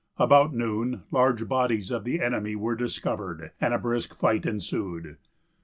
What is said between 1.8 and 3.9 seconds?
of the enemy were discovered, and a